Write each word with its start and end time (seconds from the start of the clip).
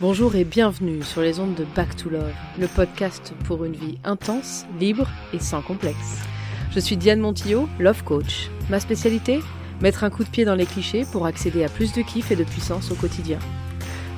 Bonjour 0.00 0.34
et 0.34 0.44
bienvenue 0.44 1.02
sur 1.02 1.20
les 1.20 1.40
ondes 1.40 1.54
de 1.54 1.66
Back 1.76 1.94
to 1.94 2.08
Love, 2.08 2.32
le 2.58 2.68
podcast 2.68 3.34
pour 3.44 3.66
une 3.66 3.74
vie 3.74 3.98
intense, 4.02 4.64
libre 4.78 5.06
et 5.34 5.38
sans 5.38 5.60
complexe. 5.60 6.22
Je 6.70 6.80
suis 6.80 6.96
Diane 6.96 7.20
Montillot, 7.20 7.68
Love 7.78 8.02
Coach. 8.02 8.48
Ma 8.70 8.80
spécialité 8.80 9.40
Mettre 9.82 10.02
un 10.02 10.08
coup 10.08 10.24
de 10.24 10.30
pied 10.30 10.46
dans 10.46 10.54
les 10.54 10.64
clichés 10.64 11.04
pour 11.12 11.26
accéder 11.26 11.64
à 11.64 11.68
plus 11.68 11.92
de 11.92 12.00
kiff 12.00 12.30
et 12.30 12.36
de 12.36 12.44
puissance 12.44 12.90
au 12.90 12.94
quotidien. 12.94 13.38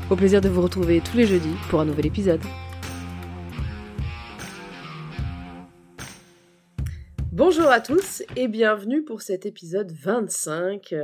Au 0.09 0.15
plaisir 0.15 0.41
de 0.41 0.49
vous 0.49 0.63
retrouver 0.63 1.01
tous 1.01 1.17
les 1.17 1.27
jeudis 1.27 1.57
pour 1.69 1.81
un 1.81 1.85
nouvel 1.85 2.07
épisode. 2.07 2.43
Bonjour 7.33 7.67
à 7.67 7.81
tous 7.81 8.23
et 8.37 8.47
bienvenue 8.47 9.03
pour 9.03 9.23
cet 9.23 9.47
épisode 9.47 9.91
25 9.91 10.95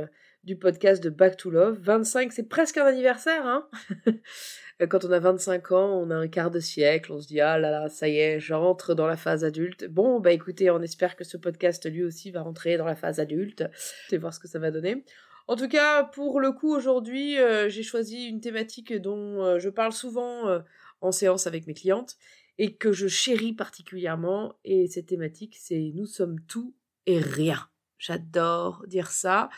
du 0.43 0.57
podcast 0.57 1.03
de 1.03 1.09
Back 1.09 1.37
to 1.37 1.49
Love. 1.49 1.79
25, 1.81 2.31
c'est 2.31 2.47
presque 2.47 2.77
un 2.77 2.85
anniversaire, 2.85 3.45
hein 3.45 3.67
Quand 4.89 5.03
on 5.03 5.11
a 5.11 5.19
25 5.19 5.73
ans, 5.73 6.01
on 6.01 6.09
a 6.09 6.15
un 6.15 6.27
quart 6.29 6.51
de 6.51 6.61
siècle, 6.61 7.11
on 7.11 7.19
se 7.19 7.27
dit 7.27 7.41
ah 7.41 7.57
là 7.57 7.69
là, 7.69 7.89
ça 7.89 8.07
y 8.07 8.17
est, 8.17 8.39
j'entre 8.39 8.93
dans 8.93 9.07
la 9.07 9.17
phase 9.17 9.43
adulte. 9.43 9.85
Bon, 9.89 10.21
bah 10.21 10.31
écoutez, 10.31 10.69
on 10.69 10.81
espère 10.81 11.17
que 11.17 11.25
ce 11.25 11.35
podcast 11.35 11.89
lui 11.91 12.03
aussi 12.03 12.31
va 12.31 12.41
rentrer 12.43 12.77
dans 12.77 12.85
la 12.85 12.95
phase 12.95 13.19
adulte. 13.19 13.65
Et 14.11 14.17
voir 14.17 14.33
ce 14.33 14.39
que 14.39 14.47
ça 14.47 14.57
va 14.57 14.71
donner. 14.71 15.03
En 15.49 15.55
tout 15.55 15.67
cas, 15.67 16.03
pour 16.03 16.39
le 16.39 16.51
coup, 16.51 16.73
aujourd'hui, 16.73 17.39
euh, 17.39 17.69
j'ai 17.69 17.83
choisi 17.83 18.25
une 18.25 18.39
thématique 18.39 18.93
dont 18.93 19.43
euh, 19.43 19.59
je 19.59 19.67
parle 19.67 19.91
souvent 19.91 20.47
euh, 20.47 20.59
en 21.01 21.11
séance 21.11 21.47
avec 21.47 21.67
mes 21.67 21.73
clientes 21.73 22.15
et 22.57 22.75
que 22.75 22.93
je 22.93 23.07
chéris 23.07 23.53
particulièrement. 23.53 24.53
Et 24.63 24.87
cette 24.87 25.07
thématique, 25.07 25.57
c'est 25.59 25.91
Nous 25.95 26.05
sommes 26.05 26.39
tout 26.47 26.75
et 27.05 27.19
rien. 27.19 27.67
J'adore 27.97 28.85
dire 28.87 29.11
ça 29.11 29.49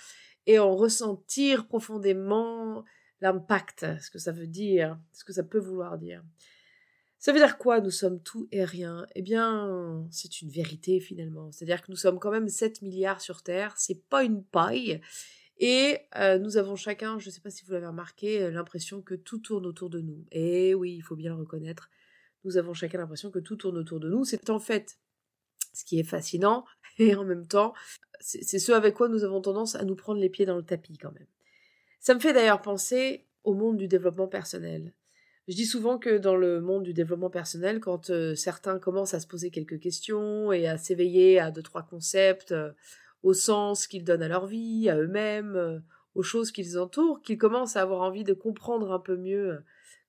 et 0.48 0.60
en 0.60 0.76
ressentir 0.76 1.68
profondément 1.68 2.84
l'impact, 3.22 3.86
ce 4.00 4.10
que 4.10 4.20
ça 4.20 4.32
veut 4.32 4.48
dire, 4.48 5.00
ce 5.14 5.24
que 5.24 5.34
ça 5.34 5.44
peut 5.44 5.60
vouloir 5.60 5.98
dire. 5.98 6.24
Ça 7.20 7.32
veut 7.32 7.38
dire 7.38 7.60
quoi 7.60 7.82
Nous 7.82 7.92
sommes 7.92 8.20
tout 8.20 8.48
et 8.52 8.64
rien? 8.64 9.06
Eh 9.14 9.22
bien, 9.22 10.08
c'est 10.10 10.42
une 10.42 10.50
vérité 10.50 11.00
finalement. 11.00 11.52
C'est-à-dire 11.52 11.84
que 11.84 11.92
nous 11.92 11.98
sommes 11.98 12.18
quand 12.18 12.32
même 12.32 12.50
7 12.50 12.82
milliards 12.82 13.22
sur 13.22 13.44
Terre, 13.44 13.76
c'est 13.78 14.02
pas 14.10 14.24
une 14.24 14.44
paille. 14.44 15.02
Et 15.60 16.00
euh, 16.16 16.40
nous 16.40 16.58
avons 16.58 16.76
chacun, 16.76 17.20
je 17.20 17.28
ne 17.28 17.32
sais 17.32 17.40
pas 17.40 17.52
si 17.52 17.64
vous 17.64 17.74
l'avez 17.74 17.86
remarqué, 17.86 18.42
euh, 18.42 18.50
l'impression 18.50 19.04
que 19.04 19.14
tout 19.14 19.38
tourne 19.38 19.68
autour 19.68 19.92
de 19.92 20.02
nous. 20.02 20.26
Et 20.32 20.74
oui, 20.74 20.96
il 20.96 21.02
faut 21.02 21.16
bien 21.16 21.36
le 21.36 21.40
reconnaître. 21.42 21.92
Nous 22.44 22.58
avons 22.58 22.74
chacun 22.74 22.98
l'impression 22.98 23.30
que 23.30 23.38
tout 23.38 23.56
tourne 23.56 23.78
autour 23.78 24.00
de 24.00 24.10
nous. 24.10 24.26
C'est 24.26 24.50
en 24.50 24.60
fait 24.60 24.98
ce 25.74 25.86
qui 25.86 26.00
est 26.00 26.04
fascinant 26.04 26.66
et 26.98 27.14
en 27.14 27.24
même 27.24 27.46
temps, 27.46 27.76
c'est 28.22 28.60
ce 28.60 28.72
avec 28.72 28.94
quoi 28.94 29.10
nous 29.10 29.24
avons 29.24 29.42
tendance 29.42 29.76
à 29.76 29.84
nous 29.84 29.96
prendre 29.96 30.20
les 30.20 30.30
pieds 30.30 30.46
dans 30.46 30.56
le 30.56 30.64
tapis 30.64 30.98
quand 30.98 31.12
même. 31.12 31.28
Ça 32.00 32.14
me 32.14 32.20
fait 32.20 32.34
d'ailleurs 32.34 32.62
penser 32.62 33.26
au 33.44 33.54
monde 33.54 33.78
du 33.78 33.88
développement 33.88 34.28
personnel. 34.28 34.94
Je 35.48 35.56
dis 35.56 35.66
souvent 35.66 35.98
que 35.98 36.18
dans 36.18 36.36
le 36.36 36.62
monde 36.62 36.84
du 36.84 36.94
développement 36.94 37.30
personnel, 37.30 37.80
quand 37.80 38.10
euh, 38.10 38.36
certains 38.36 38.80
commencent 38.80 39.14
à 39.14 39.20
se 39.20 39.28
poser 39.28 39.50
quelques 39.50 39.80
questions 39.80 40.52
et 40.52 40.68
à 40.68 40.78
s'éveiller 40.78 41.40
à 41.40 41.52
deux, 41.52 41.64
trois 41.64 41.84
concepts, 41.84 42.52
euh, 42.52 42.72
au 43.24 43.34
sens 43.34 43.88
qu'ils 43.88 44.04
donnent 44.04 44.24
à 44.24 44.28
leur 44.28 44.46
vie, 44.46 44.90
à 44.90 44.98
eux-mêmes, 44.98 45.56
euh, 45.56 45.80
aux 46.16 46.24
choses 46.24 46.52
qui 46.52 46.62
les 46.64 46.78
entourent, 46.78 47.22
qu'ils 47.22 47.38
commencent 47.38 47.76
à 47.76 47.82
avoir 47.82 48.02
envie 48.02 48.24
de 48.24 48.34
comprendre 48.34 48.92
un 48.92 49.00
peu 49.00 49.18
mieux 49.18 49.60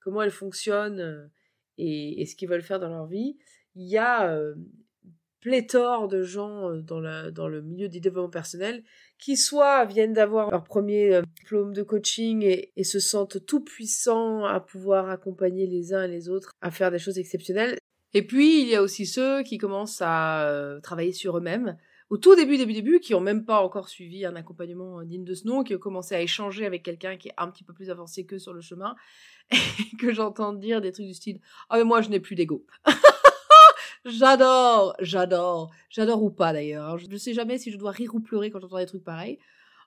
comment 0.01 0.23
elles 0.23 0.31
fonctionnent 0.31 1.31
et, 1.79 2.21
et, 2.21 2.27
ce 2.27 2.37
qu'ils 2.37 2.49
veulent 2.49 2.63
faire 2.63 2.81
dans 2.81 2.89
leur 2.89 3.07
vie, 3.07 3.37
il 3.75 3.89
y 3.89 3.99
a 3.99 4.37
pléthore 5.43 6.09
de 6.09 6.23
gens 6.23 6.71
dans, 6.77 7.31
dans 7.31 7.49
le 7.49 7.61
milieu 7.61 7.89
du 7.89 8.01
développement 8.01 8.31
personnel 8.31 8.83
qui 9.19 9.37
soit 9.37 9.85
viennent 9.85 10.15
d'avoir 10.15 10.51
leur 10.51 10.65
premier 10.65 11.21
diplôme 11.37 11.75
de 11.75 11.83
coaching 11.83 12.43
et, 12.43 12.85
se 12.85 12.99
sentent 12.99 13.45
tout 13.45 13.61
puissants 13.61 14.45
à 14.45 14.61
pouvoir 14.61 15.11
accompagner 15.11 15.67
les 15.67 15.93
uns 15.93 16.05
et 16.05 16.09
les 16.09 16.29
autres 16.29 16.53
à 16.63 16.71
faire 16.71 16.91
des 16.91 16.99
choses 16.99 17.19
exceptionnelles. 17.19 17.77
Et 18.15 18.27
puis, 18.27 18.63
il 18.63 18.69
y 18.69 18.75
a 18.75 18.83
aussi 18.83 19.05
ceux 19.05 19.43
qui 19.43 19.59
commencent 19.59 20.03
à 20.03 20.79
travailler 20.83 21.13
sur 21.13 21.37
eux-mêmes 21.37 21.77
au 22.13 22.19
tout 22.19 22.37
début, 22.37 22.59
début, 22.59 22.75
début, 22.75 23.01
qui 23.01 23.15
ont 23.15 23.23
même 23.23 23.47
pas 23.47 23.63
encore 23.63 23.89
suivi 23.89 24.27
un 24.27 24.37
accompagnement 24.37 25.03
digne 25.03 25.25
de 25.25 25.33
ce 25.33 25.47
nom, 25.47 25.65
qui 25.65 25.75
ont 25.75 25.79
commencé 25.79 26.15
à 26.15 26.21
échanger 26.21 26.67
avec 26.67 26.83
quelqu'un 26.83 27.17
qui 27.17 27.29
est 27.29 27.35
un 27.39 27.49
petit 27.49 27.65
peu 27.65 27.73
plus 27.73 27.89
avancé 27.89 28.27
qu'eux 28.27 28.39
sur 28.39 28.53
le 28.53 28.61
chemin, 28.61 28.95
et 29.51 29.97
que 29.99 30.13
j'entends 30.13 30.53
dire 30.53 30.83
des 30.83 30.93
trucs 30.93 31.07
du 31.07 31.15
style 31.15 31.41
«Ah 31.71 31.79
mais 31.79 31.85
moi 31.85 32.03
je 32.03 32.11
n'ai 32.11 32.21
plus 32.21 32.35
d'ego». 32.35 32.67
J'adore, 34.05 34.97
j'adore, 34.99 35.71
j'adore 35.89 36.23
ou 36.25 36.31
pas 36.31 36.53
d'ailleurs. 36.53 36.99
Je 36.99 37.07
ne 37.07 37.17
sais 37.17 37.35
jamais 37.35 37.59
si 37.59 37.71
je 37.71 37.79
dois 37.79 37.93
rire 37.93 38.15
ou 38.15 38.21
pleurer 38.21 38.51
quand 38.51 38.59
j'entends 38.59 38.79
des 38.79 38.87
trucs 38.87 39.05
pareils. 39.05 39.39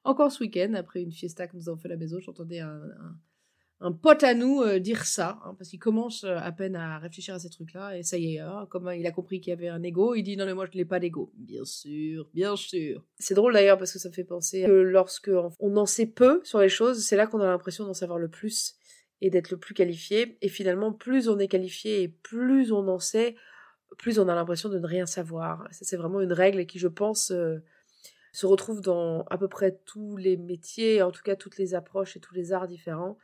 Encore 0.06 0.32
ce 0.32 0.42
week-end, 0.42 0.74
après 0.76 1.02
une 1.02 1.12
fiesta 1.12 1.48
que 1.48 1.58
nous 1.58 1.68
avons 1.68 1.78
fait 1.78 1.88
à 1.88 1.92
la 1.92 1.98
maison, 1.98 2.20
j'entendais 2.22 2.60
un, 2.60 2.80
un, 3.82 3.92
pote 3.92 4.24
à 4.24 4.34
nous 4.36 4.62
euh, 4.62 4.80
dire 4.80 5.04
ça, 5.06 5.40
hein, 5.44 5.56
parce 5.58 5.70
qu'il 5.70 5.80
commence 5.80 6.24
euh, 6.24 6.38
à 6.38 6.52
peine 6.52 6.76
à 6.76 7.00
réfléchir 7.00 7.34
à 7.34 7.40
ces 7.40 7.50
trucs-là, 7.50 7.98
et 7.98 8.04
ça 8.04 8.18
y 8.18 8.36
est, 8.36 8.40
hein, 8.40 8.68
comme 8.70 8.90
il 8.96 9.06
a 9.06 9.12
compris 9.12 9.42
qu'il 9.42 9.50
y 9.50 9.54
avait 9.54 9.68
un 9.68 9.82
ego, 9.82 10.14
il 10.14 10.24
dit 10.24 10.38
non 10.38 10.46
mais 10.46 10.54
moi 10.54 10.68
je 10.72 10.78
n'ai 10.78 10.86
pas 10.86 11.00
d'ego. 11.00 11.34
Bien 11.36 11.66
sûr, 11.66 12.30
bien 12.34 12.56
sûr. 12.56 13.04
C'est 13.18 13.34
drôle 13.34 13.54
d'ailleurs 13.54 13.80
parce 13.80 13.92
que 13.92 14.00
ça 14.00 14.10
me 14.10 14.14
fait 14.14 14.24
penser 14.24 14.64
que 14.66 14.72
lorsque 14.72 15.32
on 15.60 15.76
en 15.76 15.88
sait 15.88 16.06
peu 16.06 16.40
sur 16.44 16.60
les 16.60 16.70
choses, 16.70 17.04
c'est 17.04 17.18
là 17.18 17.26
qu'on 17.26 17.42
a 17.42 17.48
l'impression 17.48 17.84
d'en 17.86 17.96
savoir 17.96 18.20
le 18.20 18.30
plus 18.30 18.76
et 19.22 19.32
d'être 19.32 19.50
le 19.50 19.58
plus 19.58 19.74
qualifié, 19.74 20.38
et 20.42 20.50
finalement 20.50 20.94
plus 20.94 21.30
on 21.30 21.40
est 21.40 21.48
qualifié 21.48 22.04
et 22.04 22.08
plus 22.10 22.72
on 22.72 22.88
en 22.88 23.00
sait, 23.00 23.36
plus 23.98 24.20
on 24.20 24.28
a 24.28 24.36
l'impression 24.36 24.70
de 24.70 24.80
ne 24.80 24.88
rien 24.88 25.06
savoir. 25.06 25.68
C'est 25.72 25.98
vraiment 25.98 26.22
une 26.22 26.34
règle 26.34 26.66
qui, 26.66 26.80
je 26.80 26.88
pense, 26.88 27.32
euh, 27.32 27.64
se 28.32 28.46
retrouve 28.46 28.82
dans 28.82 29.24
à 29.24 29.38
peu 29.38 29.48
près 29.48 29.80
tous 29.86 30.18
les 30.18 30.38
métiers, 30.38 31.02
en 31.02 31.12
tout 31.12 31.24
cas 31.24 31.36
toutes 31.36 31.58
les 31.58 31.74
approches 31.74 32.18
et 32.18 32.20
tous 32.20 32.34
les 32.34 32.52
arts 32.52 32.68
différents, 32.68 33.18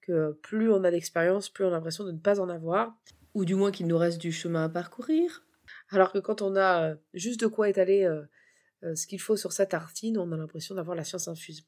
que 0.00 0.32
plus 0.42 0.70
on 0.70 0.84
a 0.84 0.90
d'expérience, 0.90 1.48
plus 1.48 1.64
on 1.64 1.68
a 1.68 1.72
l'impression 1.72 2.04
de 2.04 2.12
ne 2.12 2.18
pas 2.18 2.40
en 2.40 2.48
avoir, 2.48 2.96
ou 3.34 3.44
du 3.44 3.54
moins 3.54 3.70
qu'il 3.70 3.86
nous 3.86 3.98
reste 3.98 4.20
du 4.20 4.32
chemin 4.32 4.64
à 4.64 4.68
parcourir. 4.68 5.44
Alors 5.90 6.12
que 6.12 6.18
quand 6.18 6.42
on 6.42 6.56
a 6.56 6.90
euh, 6.90 6.94
juste 7.14 7.40
de 7.40 7.46
quoi 7.46 7.68
étaler 7.68 8.04
euh, 8.04 8.94
ce 8.94 9.06
qu'il 9.06 9.20
faut 9.20 9.36
sur 9.36 9.52
sa 9.52 9.66
tartine, 9.66 10.18
on 10.18 10.32
a 10.32 10.36
l'impression 10.36 10.74
d'avoir 10.74 10.96
la 10.96 11.04
science 11.04 11.28
infuse. 11.28 11.66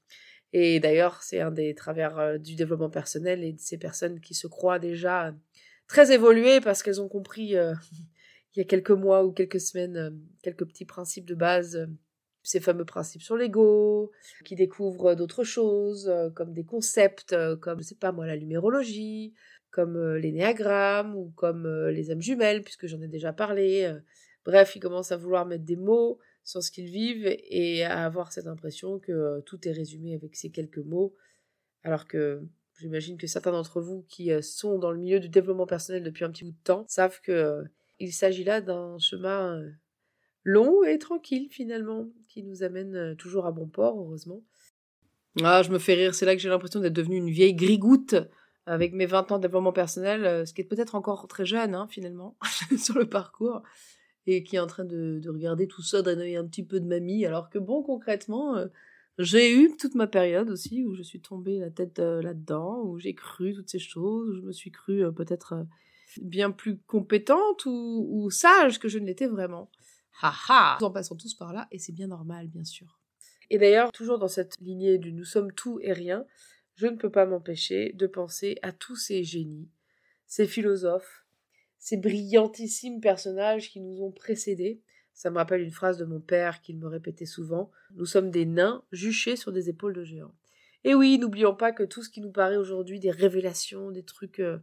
Et 0.53 0.81
d'ailleurs, 0.81 1.23
c'est 1.23 1.41
un 1.41 1.51
des 1.51 1.75
travers 1.75 2.39
du 2.39 2.55
développement 2.55 2.91
personnel 2.91 3.45
et 3.45 3.53
de 3.53 3.61
ces 3.61 3.77
personnes 3.77 4.21
qui 4.21 4.35
se 4.35 4.47
croient 4.47 4.79
déjà 4.79 5.35
très 5.89 6.13
évoluées 6.13 6.61
parce 6.61 6.83
qu'elles 6.83 7.03
ont 7.03 7.09
compris 7.09 7.55
il 8.59 8.63
y 8.63 8.65
a 8.65 8.67
quelques 8.67 8.91
mois 8.91 9.25
ou 9.25 9.31
quelques 9.31 9.61
semaines 9.61 9.97
euh, 9.97 10.11
quelques 10.43 10.67
petits 10.67 10.85
principes 10.85 11.27
de 11.27 11.37
base, 11.37 11.77
euh, 11.77 11.87
ces 12.43 12.59
fameux 12.59 12.85
principes 12.85 13.23
sur 13.23 13.37
l'ego, 13.37 14.11
qui 14.45 14.57
découvrent 14.57 15.15
d'autres 15.15 15.45
choses, 15.45 16.09
euh, 16.09 16.29
comme 16.31 16.53
des 16.53 16.65
concepts, 16.65 17.37
comme, 17.61 17.79
je 17.79 17.85
sais 17.85 17.95
pas 17.95 18.11
moi, 18.11 18.27
la 18.27 18.37
numérologie, 18.37 19.33
comme 19.71 20.17
l'énéagramme 20.17 21.15
ou 21.15 21.31
comme 21.37 21.69
les 21.89 22.11
âmes 22.11 22.21
jumelles, 22.23 22.65
puisque 22.65 22.89
j'en 22.89 23.01
ai 23.01 23.07
déjà 23.07 23.33
parlé. 23.33 23.95
Bref, 24.45 24.75
ils 24.75 24.81
commencent 24.81 25.13
à 25.13 25.17
vouloir 25.19 25.47
mettre 25.47 25.65
des 25.65 25.77
mots 25.77 26.19
sur 26.43 26.63
ce 26.63 26.73
qu'ils 26.73 26.91
vivent 26.91 27.27
et 27.27 27.85
à 27.85 28.07
avoir 28.07 28.33
cette 28.33 28.47
impression 28.47 28.99
que 28.99 29.41
tout 29.43 29.69
est 29.69 29.73
résumé 29.73 30.15
avec 30.15 30.35
ces 30.35 30.51
quelques 30.51 30.79
mots, 30.79 31.15
alors 31.85 32.09
que 32.09 32.43
j'imagine 32.79 33.19
que 33.19 33.27
certains 33.27 33.53
d'entre 33.53 33.83
vous 33.83 34.07
qui 34.09 34.31
sont 34.43 34.79
dans 34.79 34.91
le 34.91 34.99
milieu 34.99 35.21
du 35.21 35.29
développement 35.29 35.67
personnel 35.67 36.03
depuis 36.03 36.25
un 36.25 36.31
petit 36.31 36.45
bout 36.45 36.53
de 36.53 36.65
temps 36.65 36.87
savent 36.89 37.21
que 37.21 37.63
il 38.01 38.13
s'agit 38.13 38.45
là 38.45 38.61
d'un 38.61 38.99
chemin 38.99 39.63
long 40.45 40.83
et 40.85 40.99
tranquille 40.99 41.49
finalement, 41.51 42.09
qui 42.29 42.43
nous 42.43 42.63
amène 42.63 43.17
toujours 43.17 43.47
à 43.47 43.53
bon 43.53 43.67
port, 43.67 43.99
heureusement. 43.99 44.43
Ah, 45.43 45.63
je 45.63 45.71
me 45.71 45.79
fais 45.79 45.95
rire, 45.95 46.15
c'est 46.15 46.27
là 46.27 46.35
que 46.35 46.41
j'ai 46.41 46.49
l'impression 46.49 46.81
d'être 46.81 46.95
devenue 46.95 47.17
une 47.17 47.31
vieille 47.31 47.55
grigoutte 47.55 48.17
avec 48.67 48.93
mes 48.93 49.07
20 49.07 49.33
ans 49.33 49.37
de 49.39 49.43
développement 49.43 49.73
personnel, 49.73 50.47
ce 50.47 50.53
qui 50.53 50.61
est 50.61 50.65
peut-être 50.65 50.95
encore 50.95 51.27
très 51.29 51.47
jeune 51.47 51.75
hein, 51.75 51.87
finalement 51.89 52.37
sur 52.79 52.99
le 52.99 53.09
parcours, 53.09 53.63
et 54.27 54.43
qui 54.43 54.57
est 54.57 54.59
en 54.59 54.67
train 54.67 54.85
de, 54.85 55.21
regarder 55.29 55.69
tout 55.69 55.83
ça 55.83 56.03
d'un 56.03 56.19
œil 56.19 56.37
un 56.37 56.47
petit 56.47 56.65
peu 56.65 56.81
de 56.81 56.87
mamie, 56.87 57.25
alors 57.25 57.51
que 57.51 57.59
bon, 57.59 57.83
concrètement, 57.83 58.57
j'ai 59.19 59.55
eu 59.55 59.77
toute 59.79 59.95
ma 59.95 60.07
période 60.07 60.51
aussi 60.51 60.85
où 60.85 60.95
je 60.95 61.03
suis 61.03 61.21
tombée 61.21 61.59
la 61.59 61.71
tête 61.71 61.99
là-dedans, 61.99 62.83
où 62.83 62.99
j'ai 62.99 63.15
cru 63.15 63.55
toutes 63.55 63.71
ces 63.71 63.79
choses, 63.79 64.31
où 64.31 64.35
je 64.35 64.43
me 64.43 64.53
suis 64.53 64.71
cru 64.71 65.13
peut-être 65.15 65.67
bien 66.21 66.51
plus 66.51 66.79
compétente 66.79 67.65
ou, 67.67 68.29
sage 68.31 68.79
que 68.79 68.89
je 68.89 68.99
ne 68.99 69.07
l'étais 69.07 69.27
vraiment. 69.27 69.71
Ha 70.23 70.35
ha 70.49 70.79
Nous 70.81 70.87
en 70.87 70.91
passons 70.91 71.17
tous 71.17 71.35
par 71.35 71.53
là 71.53 71.69
et 71.71 71.79
c'est 71.79 71.93
bien 71.93 72.09
normal, 72.09 72.49
bien 72.49 72.65
sûr. 72.65 72.99
Et 73.51 73.59
d'ailleurs, 73.59 73.93
toujours 73.93 74.19
dans 74.19 74.29
cette 74.29 74.55
lignée 74.61 74.99
du 74.99 75.13
nous 75.13 75.25
sommes 75.25 75.53
tout 75.53 75.79
et 75.81 75.93
rien, 75.93 76.27
je 76.75 76.87
ne 76.87 76.97
peux 76.97 77.11
pas 77.11 77.27
m'empêcher 77.27 77.93
de 77.95 78.07
penser 78.07 78.59
à 78.63 78.73
tous 78.73 78.97
ces 78.97 79.25
génies, 79.25 79.69
ces 80.27 80.47
philosophes, 80.47 81.25
ces 81.79 81.97
brillantissimes 81.97 83.01
personnages 83.01 83.71
qui 83.71 83.81
nous 83.81 84.03
ont 84.03 84.13
précédés. 84.13 84.83
Ça 85.15 85.31
me 85.31 85.37
rappelle 85.37 85.63
une 85.63 85.73
phrase 85.73 85.99
de 85.99 86.05
mon 86.05 86.21
père 86.21 86.61
qu'il 86.61 86.79
me 86.79 86.87
répétait 86.87 87.27
souvent 87.27 87.71
Nous 87.95 88.07
sommes 88.07 88.31
des 88.31 88.47
nains 88.47 88.85
juchés 88.93 89.37
sur 89.37 89.53
des 89.53 89.69
épaules 89.69 89.95
de 89.95 90.05
géants. 90.05 90.35
Et 90.85 90.95
oui, 90.95 91.19
n'oublions 91.19 91.55
pas 91.55 91.73
que 91.73 91.83
tout 91.83 92.03
ce 92.03 92.11
qui 92.11 92.21
nous 92.21 92.31
paraît 92.31 92.57
aujourd'hui 92.57 93.01
des 93.01 93.11
révélations, 93.11 93.91
des 93.91 94.05
trucs 94.05 94.39
euh, 94.39 94.59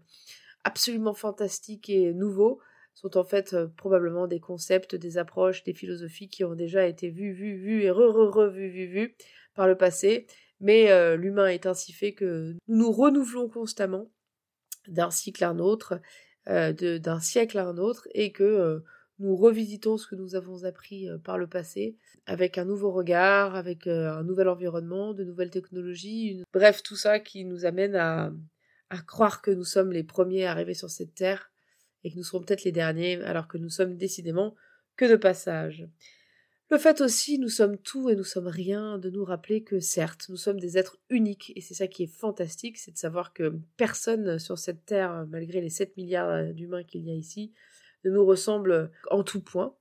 absolument 0.66 1.14
fantastiques 1.14 1.90
et 1.90 2.14
nouveaux 2.14 2.60
sont 2.96 3.18
en 3.18 3.24
fait 3.24 3.54
euh, 3.54 3.68
probablement 3.68 4.28
des 4.28 4.40
concepts, 4.40 4.96
des 4.96 5.18
approches, 5.18 5.64
des 5.64 5.74
philosophies 5.74 6.28
qui 6.28 6.44
ont 6.44 6.56
déjà 6.56 6.86
été 6.86 7.10
vues, 7.10 7.34
vues, 7.34 7.56
vues 7.56 7.84
et 7.84 7.92
re-re-revues, 7.92 8.70
vues, 8.70 8.88
vues 8.88 9.16
par 9.54 9.68
le 9.68 9.78
passé. 9.78 10.28
Mais 10.60 10.92
euh, 10.92 11.16
l'humain 11.16 11.48
est 11.48 11.66
ainsi 11.66 11.94
fait 11.94 12.14
que 12.14 12.56
nous 12.68 12.78
nous 12.78 12.92
renouvelons 12.92 13.48
constamment 13.48 14.10
d'un 14.88 15.12
cycle 15.12 15.44
à 15.44 15.50
un 15.50 15.60
autre, 15.60 16.00
d'un 16.48 17.20
siècle 17.20 17.58
à 17.58 17.66
un 17.66 17.78
autre, 17.78 18.08
et 18.14 18.32
que 18.32 18.84
nous 19.18 19.36
revisitons 19.36 19.98
ce 19.98 20.06
que 20.08 20.16
nous 20.16 20.36
avons 20.36 20.64
appris 20.64 21.08
par 21.24 21.40
le 21.40 21.48
passé 21.48 21.98
avec 22.28 22.60
un 22.60 22.66
nouveau 22.66 22.92
regard, 22.92 23.56
avec 23.56 23.88
un 23.88 24.22
nouvel 24.22 24.48
environnement, 24.48 25.16
de 25.16 25.24
nouvelles 25.24 25.50
technologies, 25.50 26.44
bref, 26.54 26.84
tout 26.84 26.96
ça 26.96 27.20
qui 27.20 27.46
nous 27.46 27.66
amène 27.66 27.96
à, 27.96 28.32
à 28.90 28.98
croire 29.00 29.42
que 29.42 29.52
nous 29.52 29.64
sommes 29.64 29.92
les 29.92 30.04
premiers 30.04 30.46
à 30.46 30.52
arriver 30.52 30.74
sur 30.74 30.90
cette 30.90 31.16
terre 31.16 31.52
et 32.04 32.12
que 32.12 32.18
nous 32.18 32.24
serons 32.24 32.42
peut-être 32.42 32.64
les 32.64 32.72
derniers, 32.72 33.22
alors 33.24 33.48
que 33.48 33.58
nous 33.58 33.70
sommes 33.70 33.98
décidément 33.98 34.56
que 34.96 35.06
de 35.06 35.16
passage. 35.16 35.88
Le 36.70 36.78
fait 36.78 37.02
aussi, 37.02 37.38
nous 37.38 37.50
sommes 37.50 37.78
tout 37.78 38.10
et 38.10 38.16
nous 38.16 38.24
sommes 38.24 38.48
rien, 38.48 38.98
de 38.98 39.10
nous 39.10 39.24
rappeler 39.24 39.64
que 39.64 39.80
certes, 39.80 40.28
nous 40.30 40.38
sommes 40.38 40.60
des 40.60 40.78
êtres 40.78 40.98
uniques, 41.10 41.54
et 41.56 41.62
c'est 41.62 41.76
ça 41.76 41.88
qui 41.88 42.04
est 42.04 42.08
fantastique, 42.08 42.78
c'est 42.78 42.92
de 42.92 42.98
savoir 42.98 43.34
que 43.34 43.60
personne 43.78 44.40
sur 44.40 44.58
cette 44.58 44.86
terre, 44.86 45.28
malgré 45.30 45.62
les 45.62 45.70
7 45.70 45.96
milliards 45.96 46.54
d'humains 46.54 46.84
qu'il 46.84 47.06
y 47.06 47.12
a 47.12 47.14
ici, 47.14 47.54
ne 48.04 48.10
nous 48.10 48.26
ressemble 48.26 48.92
en 49.12 49.24
tout 49.24 49.42
point, 49.42 49.76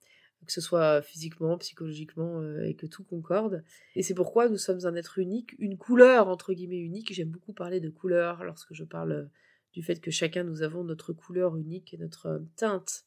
que 0.46 0.52
ce 0.52 0.60
soit 0.60 1.02
physiquement, 1.02 1.58
psychologiquement, 1.58 2.42
et 2.62 2.74
que 2.74 2.86
tout 2.86 3.04
concorde. 3.04 3.62
Et 3.96 4.02
c'est 4.02 4.14
pourquoi 4.14 4.48
nous 4.48 4.58
sommes 4.58 4.84
un 4.86 4.94
être 4.94 5.18
unique, 5.18 5.54
une 5.58 5.76
couleur 5.76 6.28
entre 6.28 6.52
guillemets 6.52 6.78
unique. 6.78 7.12
J'aime 7.12 7.30
beaucoup 7.30 7.52
parler 7.52 7.80
de 7.80 7.90
couleur 7.90 8.44
lorsque 8.44 8.72
je 8.72 8.84
parle 8.84 9.28
du 9.72 9.82
fait 9.82 10.00
que 10.00 10.10
chacun 10.10 10.44
nous 10.44 10.62
avons 10.62 10.84
notre 10.84 11.12
couleur 11.12 11.56
unique, 11.56 11.96
notre 11.98 12.42
teinte 12.56 13.04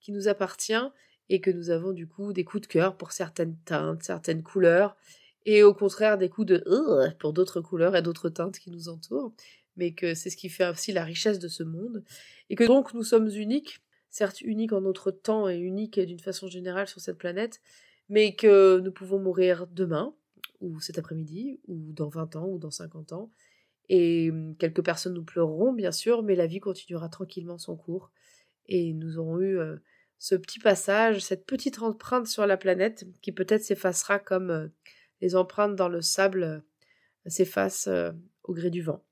qui 0.00 0.12
nous 0.12 0.28
appartient 0.28 0.74
et 1.28 1.40
que 1.40 1.50
nous 1.50 1.70
avons 1.70 1.92
du 1.92 2.06
coup 2.06 2.32
des 2.32 2.44
coups 2.44 2.62
de 2.62 2.66
cœur 2.66 2.96
pour 2.96 3.12
certaines 3.12 3.56
teintes, 3.64 4.02
certaines 4.02 4.42
couleurs, 4.42 4.96
et 5.44 5.62
au 5.62 5.74
contraire 5.74 6.18
des 6.18 6.28
coups 6.28 6.46
de 6.46 6.64
pour 7.18 7.32
d'autres 7.32 7.60
couleurs 7.60 7.96
et 7.96 8.02
d'autres 8.02 8.28
teintes 8.28 8.58
qui 8.58 8.70
nous 8.70 8.88
entourent, 8.88 9.32
mais 9.76 9.92
que 9.92 10.14
c'est 10.14 10.30
ce 10.30 10.36
qui 10.36 10.48
fait 10.48 10.68
aussi 10.68 10.92
la 10.92 11.04
richesse 11.04 11.38
de 11.38 11.48
ce 11.48 11.62
monde, 11.62 12.04
et 12.48 12.54
que 12.54 12.64
donc 12.64 12.94
nous 12.94 13.02
sommes 13.02 13.28
uniques, 13.28 13.80
certes 14.16 14.40
uniques 14.40 14.72
en 14.72 14.80
notre 14.80 15.10
temps 15.10 15.46
et 15.46 15.58
uniques 15.58 16.00
d'une 16.00 16.18
façon 16.18 16.48
générale 16.48 16.88
sur 16.88 17.00
cette 17.02 17.18
planète, 17.18 17.60
mais 18.08 18.34
que 18.34 18.80
nous 18.80 18.90
pouvons 18.90 19.18
mourir 19.18 19.66
demain, 19.66 20.14
ou 20.60 20.80
cet 20.80 20.96
après-midi, 20.96 21.60
ou 21.68 21.92
dans 21.92 22.08
20 22.08 22.36
ans, 22.36 22.46
ou 22.46 22.58
dans 22.58 22.70
50 22.70 23.12
ans, 23.12 23.30
et 23.90 24.30
hum, 24.30 24.56
quelques 24.56 24.82
personnes 24.82 25.12
nous 25.12 25.24
pleureront, 25.24 25.74
bien 25.74 25.92
sûr, 25.92 26.22
mais 26.22 26.34
la 26.34 26.46
vie 26.46 26.60
continuera 26.60 27.10
tranquillement 27.10 27.58
son 27.58 27.76
cours, 27.76 28.10
et 28.66 28.92
nous 28.92 29.18
aurons 29.18 29.40
eu... 29.40 29.58
Euh, 29.58 29.76
ce 30.18 30.34
petit 30.34 30.58
passage, 30.58 31.20
cette 31.20 31.44
petite 31.44 31.82
empreinte 31.82 32.26
sur 32.26 32.46
la 32.46 32.56
planète 32.56 33.04
qui 33.20 33.32
peut-être 33.32 33.62
s'effacera 33.62 34.18
comme 34.18 34.50
euh, 34.50 34.68
les 35.20 35.36
empreintes 35.36 35.76
dans 35.76 35.90
le 35.90 36.00
sable 36.00 36.42
euh, 36.42 36.60
s'effacent 37.26 37.90
au 38.42 38.54
gré 38.54 38.70
du 38.70 38.80
vent. 38.80 39.05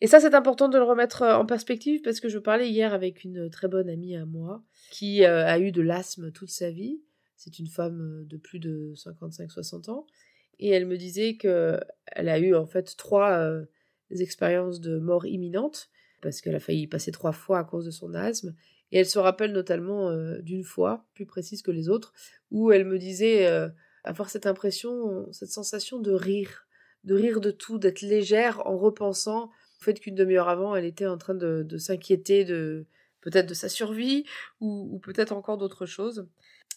Et 0.00 0.06
ça, 0.06 0.20
c'est 0.20 0.34
important 0.34 0.68
de 0.68 0.76
le 0.76 0.84
remettre 0.84 1.22
en 1.22 1.46
perspective 1.46 2.02
parce 2.02 2.20
que 2.20 2.28
je 2.28 2.38
parlais 2.38 2.68
hier 2.68 2.92
avec 2.92 3.24
une 3.24 3.48
très 3.50 3.68
bonne 3.68 3.88
amie 3.88 4.14
à 4.14 4.26
moi 4.26 4.62
qui 4.90 5.24
a 5.24 5.58
eu 5.58 5.72
de 5.72 5.80
l'asthme 5.80 6.30
toute 6.32 6.50
sa 6.50 6.70
vie. 6.70 7.00
C'est 7.36 7.58
une 7.58 7.68
femme 7.68 8.26
de 8.26 8.36
plus 8.36 8.58
de 8.58 8.92
55-60 8.94 9.90
ans. 9.90 10.06
Et 10.58 10.68
elle 10.68 10.86
me 10.86 10.98
disait 10.98 11.36
qu'elle 11.36 11.80
a 12.14 12.38
eu 12.38 12.54
en 12.54 12.66
fait 12.66 12.94
trois 12.96 13.50
expériences 14.10 14.80
de 14.80 14.98
mort 14.98 15.24
imminente 15.24 15.88
parce 16.20 16.40
qu'elle 16.40 16.54
a 16.54 16.60
failli 16.60 16.82
y 16.82 16.86
passer 16.86 17.10
trois 17.10 17.32
fois 17.32 17.58
à 17.58 17.64
cause 17.64 17.86
de 17.86 17.90
son 17.90 18.14
asthme 18.14 18.54
et 18.92 18.98
elle 18.98 19.06
se 19.06 19.18
rappelle 19.18 19.52
notamment 19.52 20.10
euh, 20.10 20.40
d'une 20.40 20.64
fois, 20.64 21.06
plus 21.14 21.26
précise 21.26 21.62
que 21.62 21.70
les 21.70 21.88
autres, 21.88 22.12
où 22.50 22.70
elle 22.72 22.84
me 22.84 22.98
disait 22.98 23.46
euh, 23.46 23.68
avoir 24.04 24.30
cette 24.30 24.46
impression, 24.46 25.26
cette 25.32 25.50
sensation 25.50 25.98
de 25.98 26.12
rire, 26.12 26.66
de 27.04 27.14
rire 27.14 27.40
de 27.40 27.50
tout, 27.50 27.78
d'être 27.78 28.02
légère 28.02 28.64
en 28.66 28.78
repensant 28.78 29.50
au 29.80 29.84
fait 29.84 30.00
qu'une 30.00 30.14
demi-heure 30.14 30.48
avant, 30.48 30.74
elle 30.74 30.84
était 30.84 31.06
en 31.06 31.18
train 31.18 31.34
de, 31.34 31.66
s'inquiéter 31.78 32.44
de 32.44 32.86
peut-être 33.20 33.48
de 33.48 33.54
sa 33.54 33.68
survie 33.68 34.24
ou, 34.60 34.98
peut-être 35.02 35.32
encore 35.32 35.58
d'autres 35.58 35.86
choses. 35.86 36.26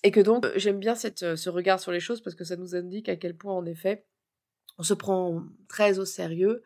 Et 0.03 0.11
que 0.11 0.19
donc, 0.19 0.47
j'aime 0.55 0.79
bien 0.79 0.95
cette, 0.95 1.35
ce 1.35 1.49
regard 1.49 1.79
sur 1.79 1.91
les 1.91 1.99
choses 1.99 2.21
parce 2.21 2.35
que 2.35 2.43
ça 2.43 2.55
nous 2.55 2.75
indique 2.75 3.09
à 3.09 3.15
quel 3.15 3.35
point, 3.35 3.53
en 3.53 3.65
effet, 3.65 4.05
on 4.77 4.83
se 4.83 4.93
prend 4.93 5.43
très 5.67 5.99
au 5.99 6.05
sérieux. 6.05 6.63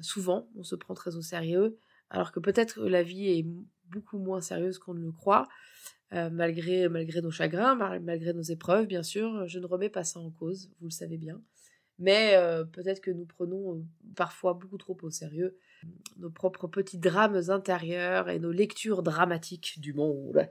Souvent, 0.00 0.48
on 0.56 0.62
se 0.62 0.76
prend 0.76 0.94
très 0.94 1.16
au 1.16 1.22
sérieux, 1.22 1.76
alors 2.08 2.30
que 2.30 2.38
peut-être 2.38 2.80
la 2.80 3.02
vie 3.02 3.26
est 3.30 3.46
beaucoup 3.90 4.18
moins 4.18 4.40
sérieuse 4.40 4.78
qu'on 4.78 4.94
ne 4.94 5.04
le 5.04 5.10
croit, 5.10 5.48
euh, 6.12 6.30
malgré, 6.30 6.88
malgré 6.88 7.20
nos 7.20 7.30
chagrins, 7.30 7.74
malgré 8.00 8.32
nos 8.32 8.42
épreuves, 8.42 8.86
bien 8.86 9.02
sûr. 9.02 9.46
Je 9.46 9.58
ne 9.58 9.66
remets 9.66 9.90
pas 9.90 10.04
ça 10.04 10.20
en 10.20 10.30
cause, 10.30 10.70
vous 10.80 10.86
le 10.86 10.92
savez 10.92 11.18
bien. 11.18 11.42
Mais 11.98 12.34
euh, 12.36 12.64
peut-être 12.64 13.00
que 13.00 13.10
nous 13.10 13.26
prenons 13.26 13.74
euh, 13.74 13.82
parfois 14.14 14.54
beaucoup 14.54 14.78
trop 14.78 14.96
au 15.02 15.10
sérieux 15.10 15.58
nos 16.16 16.30
propres 16.30 16.66
petits 16.66 16.98
drames 16.98 17.40
intérieurs 17.48 18.28
et 18.28 18.38
nos 18.38 18.50
lectures 18.50 19.02
dramatiques 19.02 19.80
du 19.80 19.92
monde. 19.92 20.48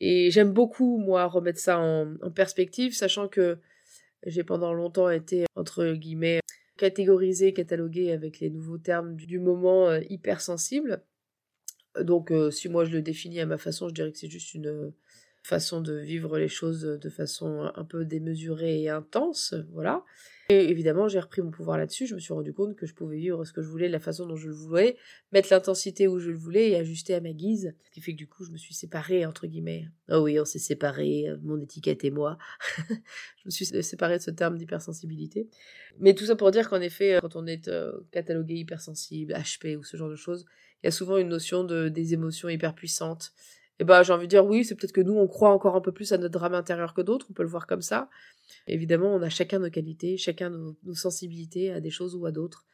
Et 0.00 0.30
j'aime 0.30 0.52
beaucoup, 0.52 0.98
moi, 0.98 1.26
remettre 1.26 1.58
ça 1.58 1.78
en, 1.78 2.16
perspective, 2.34 2.94
sachant 2.94 3.28
que 3.28 3.58
j'ai 4.24 4.44
pendant 4.44 4.72
longtemps 4.72 5.10
été, 5.10 5.44
entre 5.56 5.92
guillemets, 5.92 6.40
catégorisée, 6.76 7.52
cataloguée 7.52 8.12
avec 8.12 8.40
les 8.40 8.50
nouveaux 8.50 8.78
termes 8.78 9.16
du 9.16 9.38
moment 9.38 9.92
hypersensible. 10.08 11.02
Donc, 11.98 12.30
euh, 12.30 12.50
si 12.50 12.68
moi 12.68 12.84
je 12.84 12.92
le 12.92 13.02
définis 13.02 13.40
à 13.40 13.46
ma 13.46 13.58
façon, 13.58 13.88
je 13.88 13.94
dirais 13.94 14.12
que 14.12 14.18
c'est 14.18 14.30
juste 14.30 14.54
une 14.54 14.68
euh, 14.68 14.94
façon 15.42 15.80
de 15.80 15.94
vivre 15.94 16.38
les 16.38 16.48
choses 16.48 16.82
de 16.82 17.10
façon 17.10 17.70
un 17.74 17.84
peu 17.84 18.04
démesurée 18.04 18.82
et 18.82 18.88
intense, 18.88 19.54
voilà. 19.72 20.04
Et 20.50 20.68
évidemment, 20.68 21.06
j'ai 21.06 21.20
repris 21.20 21.42
mon 21.42 21.52
pouvoir 21.52 21.78
là-dessus. 21.78 22.08
Je 22.08 22.16
me 22.16 22.18
suis 22.18 22.32
rendu 22.32 22.52
compte 22.52 22.74
que 22.74 22.84
je 22.84 22.92
pouvais 22.92 23.18
vivre 23.18 23.44
ce 23.44 23.52
que 23.52 23.62
je 23.62 23.68
voulais, 23.68 23.88
la 23.88 24.00
façon 24.00 24.26
dont 24.26 24.34
je 24.34 24.48
le 24.48 24.52
voulais, 24.52 24.96
mettre 25.30 25.48
l'intensité 25.52 26.08
où 26.08 26.18
je 26.18 26.30
le 26.30 26.36
voulais 26.36 26.70
et 26.70 26.76
ajuster 26.76 27.14
à 27.14 27.20
ma 27.20 27.30
guise. 27.30 27.72
Ce 27.84 27.90
qui 27.92 28.00
fait 28.00 28.12
que 28.14 28.16
du 28.16 28.26
coup, 28.26 28.44
je 28.44 28.50
me 28.50 28.56
suis 28.56 28.74
séparée, 28.74 29.24
entre 29.24 29.46
guillemets. 29.46 29.86
Oh 30.08 30.18
oui, 30.22 30.40
on 30.40 30.44
s'est 30.44 30.58
séparés, 30.58 31.28
euh, 31.28 31.36
mon 31.44 31.60
étiquette 31.60 32.04
et 32.04 32.10
moi. 32.10 32.36
je 32.88 33.44
me 33.44 33.50
suis 33.50 33.66
séparée 33.66 34.18
de 34.18 34.22
ce 34.24 34.32
terme 34.32 34.58
d'hypersensibilité. 34.58 35.48
Mais 36.00 36.14
tout 36.14 36.24
ça 36.24 36.34
pour 36.34 36.50
dire 36.50 36.68
qu'en 36.68 36.80
effet, 36.80 37.18
quand 37.20 37.36
on 37.36 37.46
est 37.46 37.70
catalogué 38.10 38.54
hypersensible, 38.54 39.32
HP 39.34 39.76
ou 39.76 39.84
ce 39.84 39.96
genre 39.96 40.10
de 40.10 40.16
choses, 40.16 40.46
il 40.82 40.86
y 40.86 40.88
a 40.88 40.92
souvent 40.92 41.16
une 41.18 41.28
notion 41.28 41.62
de 41.62 41.88
des 41.88 42.12
émotions 42.12 42.48
hyper 42.48 42.74
Et 43.80 43.84
ben 43.84 44.02
j'ai 44.02 44.12
envie 44.12 44.26
de 44.26 44.30
dire 44.30 44.44
oui, 44.44 44.64
c'est 44.64 44.74
peut-être 44.74 44.92
que 44.92 45.00
nous 45.00 45.14
on 45.14 45.26
croit 45.26 45.50
encore 45.50 45.74
un 45.74 45.80
peu 45.80 45.90
plus 45.90 46.12
à 46.12 46.18
notre 46.18 46.34
drame 46.34 46.54
intérieur 46.54 46.92
que 46.92 47.00
d'autres, 47.00 47.26
on 47.30 47.32
peut 47.32 47.42
le 47.42 47.48
voir 47.48 47.66
comme 47.66 47.80
ça. 47.80 48.10
Évidemment, 48.66 49.14
on 49.14 49.22
a 49.22 49.30
chacun 49.30 49.58
nos 49.58 49.70
qualités, 49.70 50.18
chacun 50.18 50.50
nos, 50.50 50.94
sensibilités 50.94 51.72
à 51.72 51.80
des 51.80 51.90
choses 51.90 52.14
ou 52.14 52.26
à 52.26 52.30
d'autres. 52.30 52.66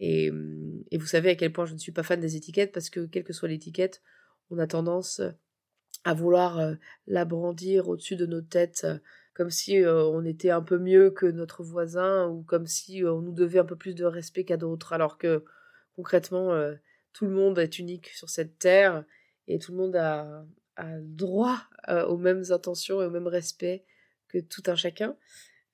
Et, 0.00 0.30
hum, 0.30 0.82
et, 0.90 0.98
vous 0.98 1.06
savez 1.06 1.30
à 1.30 1.34
quel 1.36 1.52
point 1.52 1.66
je 1.66 1.74
ne 1.74 1.78
suis 1.78 1.92
pas 1.92 2.02
fan 2.02 2.20
des 2.20 2.36
étiquettes 2.36 2.72
parce 2.72 2.88
que 2.88 3.06
quelle 3.06 3.24
que 3.24 3.34
soit 3.34 3.48
l'étiquette, 3.48 4.02
on 4.50 4.58
a 4.58 4.66
tendance 4.66 5.20
à 6.04 6.14
vouloir 6.14 6.58
euh, 6.58 6.74
la 7.06 7.26
brandir 7.26 7.88
au-dessus 7.88 8.16
de 8.16 8.26
nos 8.26 8.40
têtes 8.40 8.84
euh, 8.84 8.98
comme 9.34 9.50
si 9.50 9.82
euh, 9.82 10.04
on 10.04 10.24
était 10.24 10.50
un 10.50 10.62
peu 10.62 10.78
mieux 10.78 11.10
que 11.10 11.26
notre 11.26 11.62
voisin 11.64 12.28
ou 12.28 12.42
comme 12.42 12.66
si 12.66 13.04
on 13.04 13.20
nous 13.20 13.32
devait 13.32 13.58
un 13.58 13.64
peu 13.64 13.76
plus 13.76 13.94
de 13.94 14.06
respect 14.06 14.44
qu'à 14.44 14.56
d'autres 14.56 14.94
alors 14.94 15.18
que 15.18 15.44
concrètement 15.96 16.52
tout 17.12 17.26
le 17.26 17.32
monde 17.32 17.58
est 17.58 17.78
unique 17.78 18.08
sur 18.08 18.28
cette 18.28 18.58
terre 18.58 19.04
et 19.48 19.58
tout 19.58 19.72
le 19.72 19.78
monde 19.78 19.96
a, 19.96 20.44
droit 21.00 21.58
euh, 21.88 22.04
aux 22.06 22.18
mêmes 22.18 22.42
intentions 22.50 23.00
et 23.00 23.06
au 23.06 23.10
même 23.10 23.26
respect 23.26 23.86
que 24.28 24.36
tout 24.36 24.62
un 24.66 24.74
chacun. 24.74 25.16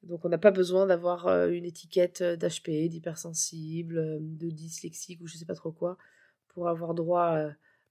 Donc 0.05 0.25
on 0.25 0.29
n'a 0.29 0.39
pas 0.39 0.53
besoin 0.53 0.87
d'avoir 0.87 1.27
euh, 1.27 1.49
une 1.49 1.65
étiquette 1.65 2.23
d'HP, 2.23 2.89
d'hypersensible, 2.89 3.99
euh, 3.99 4.19
de 4.21 4.49
dyslexique 4.51 5.21
ou 5.21 5.27
je 5.27 5.37
sais 5.37 5.45
pas 5.45 5.57
trop 5.57 5.73
quoi 5.73 5.99
pour 6.47 6.69
avoir 6.69 6.95
droit 6.95 7.37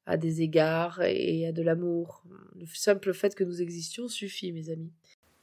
à 0.05 0.17
des 0.17 0.41
égards 0.41 1.01
et 1.01 1.47
à 1.47 1.51
de 1.51 1.63
l'amour. 1.63 2.23
Le 2.55 2.65
simple 2.67 3.11
fait 3.11 3.33
que 3.33 3.43
nous 3.43 3.61
existions 3.61 4.07
suffit, 4.07 4.53
mes 4.53 4.69
amis. 4.69 4.93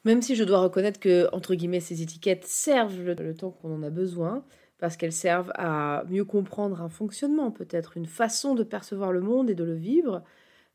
Même 0.05 0.23
si 0.23 0.37
je 0.37 0.45
dois 0.45 0.61
reconnaître 0.61 1.01
que, 1.01 1.29
entre 1.33 1.57
guillemets, 1.57 1.81
ces 1.81 2.01
étiquettes 2.01 2.45
servent 2.45 3.03
le 3.03 3.35
temps 3.35 3.51
qu'on 3.51 3.75
en 3.75 3.83
a 3.83 3.91
besoin, 3.91 4.47
parce 4.79 4.97
qu'elles 4.97 5.13
servent 5.13 5.53
à 5.55 6.05
mieux 6.09 6.25
comprendre 6.25 6.81
un 6.81 6.89
fonctionnement, 6.89 7.51
peut-être 7.51 7.97
une 7.97 8.07
façon 8.07 8.55
de 8.55 8.63
percevoir 8.63 9.13
le 9.13 9.21
monde 9.21 9.51
et 9.51 9.55
de 9.55 9.65
le 9.65 9.75
vivre, 9.75 10.23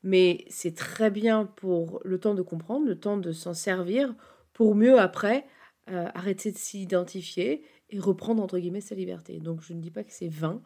mais 0.03 0.43
c'est 0.49 0.75
très 0.75 1.09
bien 1.09 1.45
pour 1.45 2.01
le 2.03 2.19
temps 2.19 2.33
de 2.33 2.41
comprendre, 2.41 2.85
le 2.85 2.99
temps 2.99 3.17
de 3.17 3.31
s'en 3.31 3.53
servir, 3.53 4.13
pour 4.51 4.75
mieux 4.75 4.99
après 4.99 5.45
euh, 5.89 6.07
arrêter 6.13 6.51
de 6.51 6.57
s'identifier 6.57 7.63
et 7.89 7.99
reprendre 7.99 8.43
entre 8.43 8.59
guillemets 8.59 8.81
sa 8.81 8.95
liberté. 8.95 9.39
Donc 9.39 9.61
je 9.61 9.73
ne 9.73 9.81
dis 9.81 9.91
pas 9.91 10.03
que 10.03 10.11
c'est 10.11 10.29
vain 10.29 10.61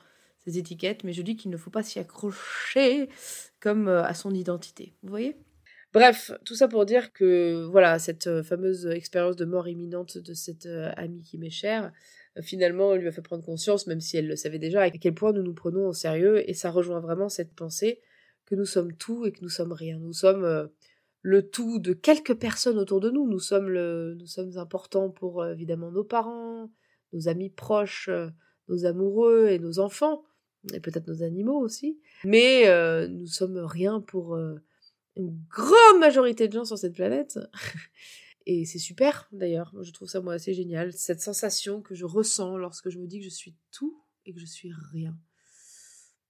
ces 0.45 0.57
étiquettes, 0.57 1.03
mais 1.03 1.13
je 1.13 1.21
dis 1.21 1.35
qu'il 1.35 1.51
ne 1.51 1.57
faut 1.57 1.69
pas 1.69 1.83
s'y 1.83 1.99
accrocher 1.99 3.09
comme 3.59 3.87
euh, 3.87 4.03
à 4.03 4.13
son 4.13 4.33
identité. 4.33 4.93
Vous 5.03 5.09
voyez? 5.09 5.37
Bref, 5.93 6.31
tout 6.43 6.55
ça 6.55 6.67
pour 6.67 6.85
dire 6.85 7.13
que 7.13 7.65
voilà, 7.65 7.97
cette 7.99 8.27
euh, 8.27 8.43
fameuse 8.43 8.87
expérience 8.87 9.35
de 9.35 9.45
mort 9.45 9.67
imminente 9.67 10.17
de 10.17 10.33
cette 10.33 10.67
amie 10.95 11.23
qui 11.23 11.37
m'est 11.37 11.49
chère, 11.49 11.91
finalement 12.41 12.95
lui 12.95 13.07
a 13.07 13.11
fait 13.11 13.21
prendre 13.21 13.43
conscience, 13.43 13.87
même 13.87 14.01
si 14.01 14.17
elle 14.17 14.27
le 14.27 14.35
savait 14.35 14.59
déjà, 14.59 14.81
à 14.81 14.89
quel 14.89 15.13
point 15.13 15.33
nous 15.33 15.43
nous 15.43 15.53
prenons 15.53 15.87
au 15.87 15.93
sérieux, 15.93 16.47
et 16.49 16.53
ça 16.53 16.71
rejoint 16.71 16.99
vraiment 16.99 17.29
cette 17.29 17.53
pensée 17.53 18.01
que 18.47 18.55
nous 18.55 18.65
sommes 18.65 18.93
tout 18.95 19.25
et 19.25 19.31
que 19.31 19.41
nous 19.41 19.49
sommes 19.49 19.73
rien. 19.73 19.99
Nous 19.99 20.13
sommes 20.13 20.45
euh, 20.45 20.67
le 21.21 21.47
tout 21.47 21.79
de 21.79 21.93
quelques 21.93 22.35
personnes 22.35 22.79
autour 22.79 22.99
de 22.99 23.09
nous. 23.09 23.27
Nous 23.27 23.39
sommes, 23.39 23.69
le, 23.69 24.15
nous 24.17 24.25
sommes 24.25 24.57
importants 24.57 25.09
pour 25.09 25.41
euh, 25.41 25.51
évidemment 25.51 25.91
nos 25.91 26.03
parents, 26.03 26.71
nos 27.13 27.27
amis 27.27 27.49
proches, 27.49 28.09
euh, 28.09 28.29
nos 28.69 28.85
amoureux 28.85 29.47
et 29.49 29.59
nos 29.59 29.79
enfants. 29.79 30.23
et 30.73 30.79
peut-être 30.79 31.07
nos 31.07 31.23
animaux 31.23 31.59
aussi. 31.59 31.99
Mais 32.23 32.65
nous 33.07 33.27
sommes 33.27 33.57
rien 33.57 34.01
pour 34.01 34.37
une 35.15 35.39
grande 35.49 35.99
majorité 35.99 36.47
de 36.47 36.53
gens 36.53 36.65
sur 36.65 36.77
cette 36.77 36.93
planète. 36.93 37.39
et 38.49 38.65
c'est 38.65 38.79
super 38.79 39.27
d'ailleurs, 39.31 39.73
je 39.81 39.91
trouve 39.91 40.07
ça 40.07 40.21
moi 40.21 40.33
assez 40.33 40.53
génial, 40.53 40.93
cette 40.93 41.21
sensation 41.21 41.81
que 41.81 41.95
je 41.95 42.05
ressens 42.05 42.57
lorsque 42.57 42.89
je 42.89 42.99
me 42.99 43.07
dis 43.07 43.19
que 43.19 43.25
je 43.25 43.29
suis 43.29 43.55
tout 43.71 44.03
et 44.25 44.33
que 44.33 44.39
je 44.39 44.45
suis 44.45 44.71
rien. 44.91 45.17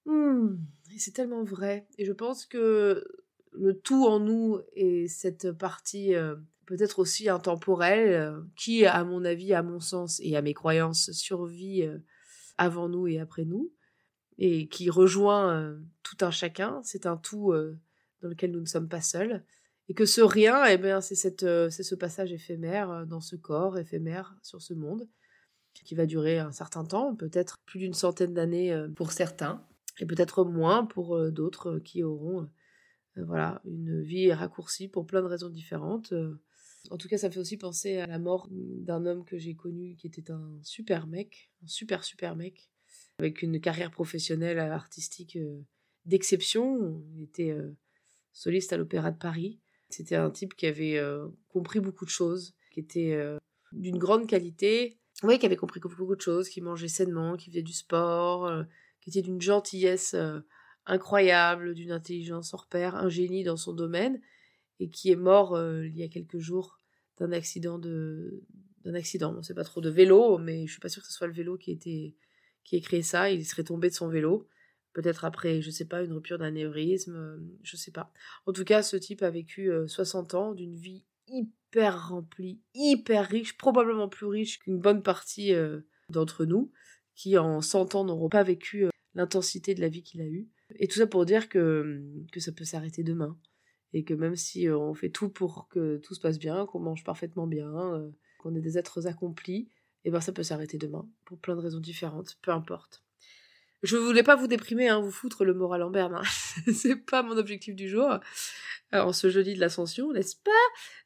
Hmm, 0.04 0.56
c'est 0.96 1.12
tellement 1.12 1.44
vrai. 1.44 1.86
Et 1.98 2.04
je 2.04 2.12
pense 2.12 2.46
que 2.46 3.04
le 3.52 3.78
tout 3.78 4.06
en 4.06 4.20
nous 4.20 4.60
et 4.74 5.06
cette 5.08 5.52
partie 5.52 6.14
euh, 6.14 6.36
peut-être 6.66 6.98
aussi 6.98 7.28
intemporelle, 7.28 8.34
qui, 8.56 8.84
à 8.84 9.04
mon 9.04 9.24
avis, 9.24 9.54
à 9.54 9.62
mon 9.62 9.80
sens 9.80 10.20
et 10.22 10.36
à 10.36 10.42
mes 10.42 10.54
croyances, 10.54 11.10
survit 11.12 11.88
avant 12.58 12.88
nous 12.88 13.06
et 13.06 13.18
après 13.18 13.44
nous, 13.44 13.72
et 14.36 14.68
qui 14.68 14.90
rejoint 14.90 15.54
euh, 15.54 15.78
tout 16.02 16.18
un 16.20 16.30
chacun. 16.30 16.80
C'est 16.84 17.06
un 17.06 17.16
tout 17.16 17.52
euh, 17.52 17.78
dans 18.20 18.28
lequel 18.28 18.50
nous 18.50 18.60
ne 18.60 18.66
sommes 18.66 18.88
pas 18.88 19.00
seuls. 19.00 19.44
Et 19.88 19.94
que 19.94 20.04
ce 20.04 20.20
rien, 20.20 20.64
eh 20.66 20.76
bien, 20.76 21.00
c'est 21.00 21.14
cette, 21.14 21.44
euh, 21.44 21.70
c'est 21.70 21.82
ce 21.82 21.94
passage 21.94 22.32
éphémère 22.32 23.06
dans 23.06 23.20
ce 23.20 23.36
corps 23.36 23.78
éphémère 23.78 24.36
sur 24.42 24.60
ce 24.60 24.74
monde, 24.74 25.08
qui 25.72 25.94
va 25.94 26.06
durer 26.06 26.38
un 26.38 26.52
certain 26.52 26.84
temps, 26.84 27.14
peut-être 27.14 27.56
plus 27.64 27.78
d'une 27.78 27.94
centaine 27.94 28.34
d'années 28.34 28.76
pour 28.96 29.12
certains, 29.12 29.64
et 30.00 30.06
peut-être 30.06 30.44
moins 30.44 30.84
pour 30.84 31.30
d'autres 31.30 31.78
qui 31.78 32.02
auront, 32.02 32.50
voilà, 33.16 33.62
une 33.64 34.02
vie 34.02 34.32
raccourcie 34.32 34.88
pour 34.88 35.06
plein 35.06 35.22
de 35.22 35.28
raisons 35.28 35.48
différentes. 35.48 36.12
En 36.90 36.96
tout 36.96 37.08
cas, 37.08 37.18
ça 37.18 37.30
fait 37.30 37.38
aussi 37.38 37.56
penser 37.56 37.98
à 37.98 38.06
la 38.06 38.18
mort 38.18 38.48
d'un 38.50 39.04
homme 39.06 39.24
que 39.24 39.38
j'ai 39.38 39.54
connu 39.54 39.94
qui 39.96 40.06
était 40.06 40.30
un 40.30 40.58
super 40.62 41.06
mec, 41.06 41.50
un 41.62 41.66
super 41.66 42.02
super 42.02 42.34
mec, 42.34 42.70
avec 43.18 43.42
une 43.42 43.60
carrière 43.60 43.90
professionnelle 43.90 44.58
euh, 44.58 44.72
artistique 44.72 45.36
euh, 45.36 45.60
d'exception. 46.06 47.02
Il 47.14 47.22
était 47.22 47.50
euh, 47.50 47.76
soliste 48.32 48.72
à 48.72 48.76
l'Opéra 48.76 49.10
de 49.10 49.18
Paris. 49.18 49.60
C'était 49.90 50.16
un 50.16 50.30
type 50.30 50.54
qui 50.54 50.66
avait 50.66 51.00
compris 51.48 51.80
beaucoup 51.80 52.04
de 52.04 52.10
choses, 52.10 52.54
qui 52.72 52.80
était 52.80 53.18
d'une 53.72 53.98
grande 53.98 54.26
qualité. 54.26 54.98
Oui, 55.22 55.38
qui 55.38 55.46
avait 55.46 55.56
compris 55.56 55.80
beaucoup 55.80 56.14
de 56.14 56.20
choses, 56.20 56.48
qui 56.48 56.60
mangeait 56.60 56.88
sainement, 56.88 57.36
qui 57.36 57.50
faisait 57.50 57.62
du 57.62 57.72
sport, 57.72 58.52
qui 59.00 59.10
était 59.10 59.22
d'une 59.22 59.40
gentillesse 59.40 60.14
incroyable, 60.86 61.74
d'une 61.74 61.90
intelligence 61.90 62.54
hors 62.54 62.66
pair, 62.66 62.94
un 62.94 63.08
génie 63.08 63.44
dans 63.44 63.56
son 63.56 63.72
domaine, 63.72 64.20
et 64.80 64.88
qui 64.90 65.10
est 65.10 65.16
mort 65.16 65.58
il 65.84 65.96
y 65.96 66.02
a 66.02 66.08
quelques 66.08 66.38
jours 66.38 66.78
d'un 67.18 67.32
accident 67.32 67.78
de 67.78 68.44
d'un 68.84 68.94
accident. 68.94 69.34
On 69.36 69.42
sait 69.42 69.54
pas 69.54 69.64
trop 69.64 69.80
de 69.80 69.90
vélo, 69.90 70.38
mais 70.38 70.66
je 70.66 70.72
suis 70.72 70.80
pas 70.80 70.88
sûre 70.88 71.02
que 71.02 71.08
ce 71.08 71.14
soit 71.14 71.26
le 71.26 71.32
vélo 71.32 71.56
qui 71.56 71.72
était 71.72 72.14
qui 72.64 72.76
ait 72.76 72.80
créé 72.80 73.02
ça, 73.02 73.30
il 73.30 73.44
serait 73.46 73.64
tombé 73.64 73.88
de 73.88 73.94
son 73.94 74.08
vélo. 74.08 74.46
Peut-être 74.98 75.24
après, 75.24 75.62
je 75.62 75.70
sais 75.70 75.84
pas, 75.84 76.02
une 76.02 76.12
rupture 76.12 76.38
d'anévrisme, 76.38 77.14
euh, 77.14 77.38
je 77.62 77.76
sais 77.76 77.92
pas. 77.92 78.12
En 78.46 78.52
tout 78.52 78.64
cas, 78.64 78.82
ce 78.82 78.96
type 78.96 79.22
a 79.22 79.30
vécu 79.30 79.70
60 79.86 80.34
euh, 80.34 80.36
ans 80.36 80.54
d'une 80.54 80.74
vie 80.74 81.04
hyper 81.28 82.08
remplie, 82.08 82.58
hyper 82.74 83.28
riche, 83.28 83.56
probablement 83.56 84.08
plus 84.08 84.26
riche 84.26 84.58
qu'une 84.58 84.80
bonne 84.80 85.04
partie 85.04 85.54
euh, 85.54 85.82
d'entre 86.10 86.44
nous, 86.44 86.72
qui 87.14 87.38
en 87.38 87.60
100 87.60 87.94
ans 87.94 88.04
n'auront 88.04 88.28
pas 88.28 88.42
vécu 88.42 88.88
l'intensité 89.14 89.72
de 89.76 89.80
la 89.80 89.88
vie 89.88 90.02
qu'il 90.02 90.20
a 90.20 90.26
eue. 90.26 90.48
Et 90.80 90.88
tout 90.88 90.98
ça 90.98 91.06
pour 91.06 91.24
dire 91.24 91.48
que, 91.48 92.02
que 92.32 92.40
ça 92.40 92.50
peut 92.50 92.64
s'arrêter 92.64 93.04
demain. 93.04 93.38
Et 93.92 94.02
que 94.02 94.14
même 94.14 94.34
si 94.34 94.68
on 94.68 94.94
fait 94.94 95.10
tout 95.10 95.28
pour 95.28 95.68
que 95.68 95.98
tout 95.98 96.14
se 96.14 96.20
passe 96.20 96.40
bien, 96.40 96.66
qu'on 96.66 96.80
mange 96.80 97.04
parfaitement 97.04 97.46
bien, 97.46 98.10
qu'on 98.40 98.56
est 98.56 98.60
des 98.60 98.78
êtres 98.78 99.06
accomplis, 99.06 99.68
et 100.04 100.08
eh 100.08 100.10
ben 100.10 100.20
ça 100.20 100.32
peut 100.32 100.42
s'arrêter 100.42 100.76
demain, 100.76 101.08
pour 101.24 101.38
plein 101.38 101.54
de 101.54 101.60
raisons 101.60 101.78
différentes, 101.78 102.36
peu 102.42 102.50
importe. 102.50 103.04
Je 103.82 103.96
voulais 103.96 104.22
pas 104.22 104.36
vous 104.36 104.48
déprimer, 104.48 104.88
hein, 104.88 105.00
vous 105.00 105.10
foutre 105.10 105.44
le 105.44 105.54
moral 105.54 105.82
en 105.82 105.90
berne, 105.90 106.14
hein. 106.14 106.22
c'est 106.72 106.96
pas 106.96 107.22
mon 107.22 107.36
objectif 107.36 107.76
du 107.76 107.88
jour, 107.88 108.18
euh, 108.94 109.00
en 109.00 109.12
ce 109.12 109.30
jeudi 109.30 109.54
de 109.54 109.60
l'ascension, 109.60 110.12
n'est-ce 110.12 110.36
pas? 110.36 110.50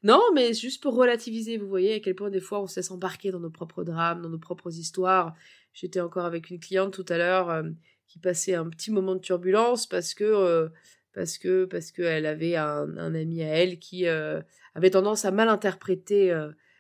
Non, 0.03 0.23
mais 0.35 0.55
juste 0.55 0.83
pour 0.83 0.95
relativiser, 0.95 1.59
vous 1.59 1.69
voyez 1.69 1.95
à 1.95 2.01
quel 2.01 2.15
point 2.15 2.31
des 2.31 2.41
fois 2.41 2.63
on 2.63 2.67
se 2.67 2.77
laisse 2.77 2.91
embarquer 2.91 3.31
dans 3.31 3.41
nos 3.41 3.51
propres 3.51 3.85
drames, 3.85 4.23
dans 4.23 4.31
nos 4.31 4.39
propres 4.39 4.71
histoires. 4.71 5.35
J'étais 5.75 6.01
encore 6.01 6.25
avec 6.25 6.49
une 6.51 6.61
cliente 6.61 6.95
tout 6.95 7.07
à 7.09 7.19
l'heure 7.19 7.51
euh, 7.51 7.63
qui 8.07 8.19
passait 8.19 8.55
un 8.55 8.69
petit 8.69 8.91
moment 8.91 9.15
de 9.15 9.21
turbulence 9.21 9.87
parce 9.87 10.15
que... 10.15 10.25
Euh, 10.25 10.69
parce 11.15 11.37
que 11.37 11.67
parce 11.67 11.93
qu'elle 11.93 12.25
avait 12.25 12.57
un, 12.57 12.97
ami 12.97 13.43
à 13.43 13.49
elle 13.49 13.79
qui 13.79 14.07
avait 14.07 14.91
tendance 14.91 15.27
à 15.27 15.31
mal 15.31 15.51
interpréter 15.51 16.35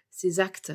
ses 0.08 0.40
actes 0.40 0.72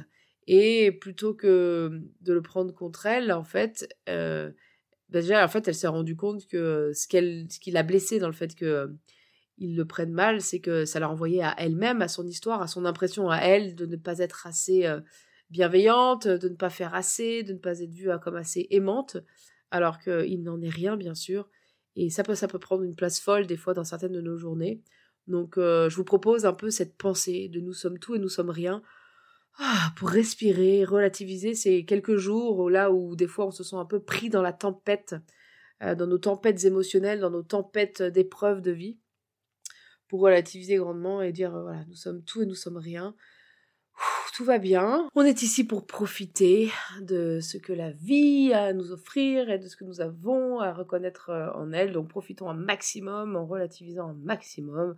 et 0.47 0.91
plutôt 0.91 1.33
que 1.33 2.01
de 2.21 2.33
le 2.33 2.41
prendre 2.41 2.73
contre 2.73 3.05
elle, 3.05 3.31
en 3.31 3.43
fait, 3.43 3.93
euh, 4.07 4.51
bah, 5.09 5.21
déjà, 5.21 5.43
en 5.43 5.47
fait, 5.47 5.67
elle 5.67 5.75
s'est 5.75 5.87
rendue 5.87 6.15
compte 6.15 6.47
que 6.47 6.91
ce 6.93 7.07
qu'elle, 7.07 7.47
ce 7.49 7.59
qui 7.59 7.71
l'a 7.71 7.83
blessée 7.83 8.19
dans 8.19 8.27
le 8.27 8.33
fait 8.33 8.55
que 8.55 8.65
euh, 8.65 8.87
le 9.59 9.83
prenne 9.83 10.11
mal, 10.11 10.41
c'est 10.41 10.59
que 10.59 10.85
ça 10.85 10.99
l'a 10.99 11.07
renvoyé 11.07 11.41
à 11.43 11.55
elle-même, 11.57 12.01
à 12.01 12.07
son 12.07 12.27
histoire, 12.27 12.61
à 12.61 12.67
son 12.67 12.85
impression 12.85 13.29
à 13.29 13.37
elle 13.37 13.75
de 13.75 13.85
ne 13.85 13.95
pas 13.95 14.19
être 14.19 14.45
assez 14.45 14.85
euh, 14.85 14.99
bienveillante, 15.49 16.27
de 16.27 16.49
ne 16.49 16.55
pas 16.55 16.69
faire 16.69 16.93
assez, 16.93 17.43
de 17.43 17.53
ne 17.53 17.57
pas 17.57 17.79
être 17.79 17.93
vue 17.93 18.09
comme 18.21 18.35
assez 18.35 18.67
aimante, 18.69 19.17
alors 19.71 19.99
qu'il 19.99 20.43
n'en 20.43 20.61
est 20.61 20.69
rien, 20.69 20.97
bien 20.97 21.15
sûr. 21.15 21.49
Et 21.95 22.09
ça 22.09 22.23
peut, 22.23 22.35
ça 22.35 22.47
peut 22.47 22.59
prendre 22.59 22.83
une 22.83 22.95
place 22.95 23.19
folle 23.19 23.47
des 23.47 23.57
fois 23.57 23.73
dans 23.73 23.83
certaines 23.83 24.11
de 24.11 24.21
nos 24.21 24.37
journées. 24.37 24.81
Donc, 25.25 25.55
je 25.57 25.95
vous 25.95 26.03
propose 26.03 26.45
un 26.45 26.53
peu 26.53 26.69
cette 26.69 26.95
pensée 26.95 27.49
de 27.49 27.59
nous 27.59 27.73
sommes 27.73 27.97
tout 27.97 28.15
et 28.15 28.19
nous 28.19 28.29
sommes 28.29 28.49
rien 28.49 28.81
ah, 29.59 29.91
pour 29.95 30.09
respirer, 30.09 30.83
relativiser 30.83 31.55
ces 31.55 31.83
quelques 31.83 32.17
jours 32.17 32.69
là 32.69 32.91
où 32.91 33.15
des 33.15 33.27
fois 33.27 33.47
on 33.47 33.51
se 33.51 33.63
sent 33.63 33.75
un 33.75 33.85
peu 33.85 33.99
pris 33.99 34.29
dans 34.29 34.43
la 34.43 34.53
tempête, 34.53 35.15
euh, 35.81 35.95
dans 35.95 36.05
nos 36.05 36.19
tempêtes 36.19 36.63
émotionnelles, 36.65 37.19
dans 37.19 37.31
nos 37.31 37.43
tempêtes 37.43 38.03
d'épreuves 38.03 38.61
de 38.61 38.71
vie, 38.71 38.99
pour 40.07 40.21
relativiser 40.21 40.75
grandement 40.75 41.21
et 41.21 41.31
dire 41.31 41.51
voilà, 41.51 41.83
nous 41.87 41.95
sommes 41.95 42.23
tout 42.23 42.43
et 42.43 42.45
nous 42.45 42.55
sommes 42.55 42.77
rien. 42.77 43.15
tout 44.35 44.45
va 44.45 44.59
bien. 44.59 45.09
On 45.15 45.23
est 45.23 45.41
ici 45.41 45.65
pour 45.65 45.87
profiter 45.87 46.71
de 47.01 47.39
ce 47.41 47.57
que 47.57 47.73
la 47.73 47.91
vie 47.91 48.51
a 48.53 48.65
à 48.65 48.73
nous 48.73 48.91
offrir 48.91 49.49
et 49.49 49.57
de 49.57 49.67
ce 49.67 49.75
que 49.75 49.83
nous 49.83 50.01
avons 50.01 50.59
à 50.59 50.71
reconnaître 50.71 51.31
euh, 51.31 51.51
en 51.53 51.73
elle. 51.73 51.93
Donc 51.93 52.09
profitons 52.09 52.49
un 52.49 52.53
maximum 52.53 53.35
en 53.35 53.47
relativisant 53.47 54.09
un 54.09 54.13
maximum 54.13 54.95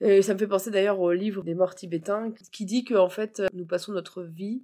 et 0.00 0.22
ça 0.22 0.34
me 0.34 0.38
fait 0.38 0.46
penser 0.46 0.70
d'ailleurs 0.70 0.98
au 1.00 1.12
livre 1.12 1.42
des 1.42 1.54
morts 1.54 1.74
tibétains 1.74 2.32
qui 2.52 2.64
dit 2.64 2.84
que 2.84 2.94
en 2.94 3.08
fait 3.10 3.42
nous 3.52 3.66
passons 3.66 3.92
notre 3.92 4.22
vie 4.22 4.62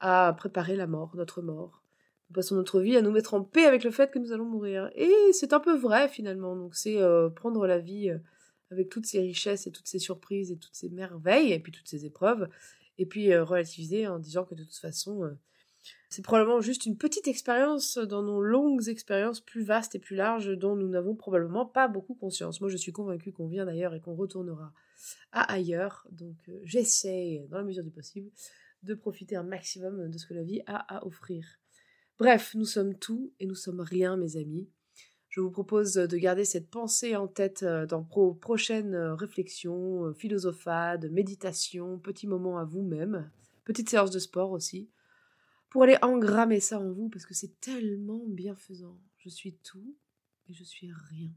à 0.00 0.34
préparer 0.36 0.76
la 0.76 0.86
mort, 0.86 1.12
notre 1.16 1.40
mort. 1.40 1.82
Nous 2.28 2.34
passons 2.34 2.54
notre 2.54 2.80
vie 2.80 2.96
à 2.96 3.02
nous 3.02 3.10
mettre 3.10 3.34
en 3.34 3.42
paix 3.42 3.64
avec 3.64 3.84
le 3.84 3.90
fait 3.90 4.10
que 4.10 4.18
nous 4.18 4.32
allons 4.32 4.44
mourir. 4.44 4.90
Et 4.94 5.12
c'est 5.32 5.52
un 5.52 5.60
peu 5.60 5.76
vrai 5.76 6.08
finalement. 6.08 6.56
Donc 6.56 6.74
c'est 6.74 7.00
euh, 7.00 7.30
prendre 7.30 7.66
la 7.66 7.78
vie 7.78 8.10
euh, 8.10 8.18
avec 8.70 8.90
toutes 8.90 9.06
ses 9.06 9.20
richesses 9.20 9.66
et 9.66 9.70
toutes 9.70 9.88
ses 9.88 9.98
surprises 9.98 10.50
et 10.50 10.56
toutes 10.56 10.74
ses 10.74 10.90
merveilles 10.90 11.52
et 11.52 11.58
puis 11.58 11.72
toutes 11.72 11.88
ses 11.88 12.04
épreuves. 12.04 12.48
Et 12.98 13.06
puis 13.06 13.32
euh, 13.32 13.44
relativiser 13.44 14.06
en 14.06 14.18
disant 14.18 14.44
que 14.44 14.54
de 14.54 14.64
toute 14.64 14.76
façon 14.76 15.30
c'est 16.14 16.22
probablement 16.22 16.60
juste 16.60 16.86
une 16.86 16.96
petite 16.96 17.26
expérience 17.26 17.98
dans 17.98 18.22
nos 18.22 18.40
longues 18.40 18.88
expériences 18.88 19.40
plus 19.40 19.64
vastes 19.64 19.96
et 19.96 19.98
plus 19.98 20.14
larges 20.14 20.56
dont 20.56 20.76
nous 20.76 20.86
n'avons 20.86 21.16
probablement 21.16 21.66
pas 21.66 21.88
beaucoup 21.88 22.14
conscience. 22.14 22.60
Moi, 22.60 22.70
je 22.70 22.76
suis 22.76 22.92
convaincue 22.92 23.32
qu'on 23.32 23.48
vient 23.48 23.66
d'ailleurs 23.66 23.94
et 23.94 24.00
qu'on 24.00 24.14
retournera 24.14 24.72
à 25.32 25.52
ailleurs. 25.52 26.06
Donc, 26.12 26.36
euh, 26.48 26.60
j'essaie, 26.62 27.48
dans 27.50 27.58
la 27.58 27.64
mesure 27.64 27.82
du 27.82 27.90
possible, 27.90 28.30
de 28.84 28.94
profiter 28.94 29.34
un 29.34 29.42
maximum 29.42 30.08
de 30.08 30.16
ce 30.16 30.26
que 30.26 30.34
la 30.34 30.44
vie 30.44 30.62
a 30.66 30.98
à 30.98 31.04
offrir. 31.04 31.44
Bref, 32.20 32.54
nous 32.54 32.64
sommes 32.64 32.96
tout 32.96 33.32
et 33.40 33.46
nous 33.46 33.56
sommes 33.56 33.80
rien, 33.80 34.16
mes 34.16 34.36
amis. 34.36 34.68
Je 35.30 35.40
vous 35.40 35.50
propose 35.50 35.94
de 35.94 36.16
garder 36.16 36.44
cette 36.44 36.70
pensée 36.70 37.16
en 37.16 37.26
tête 37.26 37.64
euh, 37.64 37.86
dans 37.86 38.02
vos 38.14 38.34
prochaines 38.34 38.94
euh, 38.94 39.16
réflexions, 39.16 40.14
philosophades, 40.14 41.10
méditations, 41.10 41.98
petits 41.98 42.28
moments 42.28 42.58
à 42.58 42.64
vous-même, 42.64 43.28
petite 43.64 43.90
séance 43.90 44.12
de 44.12 44.20
sport 44.20 44.52
aussi 44.52 44.88
pour 45.74 45.82
aller 45.82 45.98
engrammer 46.02 46.60
ça 46.60 46.78
en 46.78 46.92
vous 46.92 47.08
parce 47.08 47.26
que 47.26 47.34
c'est 47.34 47.58
tellement 47.58 48.22
bienfaisant. 48.28 48.96
Je 49.18 49.28
suis 49.28 49.54
tout 49.54 49.96
et 50.48 50.54
je 50.54 50.62
suis 50.62 50.88
rien. 51.10 51.32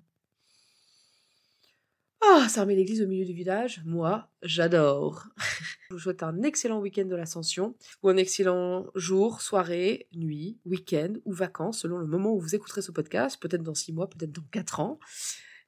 Ah, 2.22 2.48
ça 2.48 2.62
remet 2.62 2.76
l'église 2.76 3.02
au 3.02 3.08
milieu 3.08 3.26
du 3.26 3.34
village. 3.34 3.82
Moi, 3.84 4.30
j'adore. 4.44 5.28
je 5.90 5.96
vous 5.96 6.00
souhaite 6.00 6.22
un 6.22 6.44
excellent 6.44 6.80
week-end 6.82 7.06
de 7.06 7.16
l'ascension 7.16 7.76
ou 8.04 8.10
un 8.10 8.18
excellent 8.18 8.86
jour, 8.94 9.42
soirée, 9.42 10.08
nuit, 10.14 10.60
week-end 10.66 11.14
ou 11.26 11.34
vacances 11.34 11.80
selon 11.80 11.98
le 11.98 12.06
moment 12.06 12.32
où 12.32 12.40
vous 12.40 12.54
écouterez 12.54 12.84
ce 12.84 12.92
podcast, 12.92 13.42
peut-être 13.42 13.64
dans 13.64 13.74
six 13.74 13.92
mois, 13.92 14.08
peut-être 14.08 14.34
dans 14.34 14.46
quatre 14.52 14.80
ans. 14.80 15.00